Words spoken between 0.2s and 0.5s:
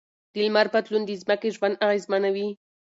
د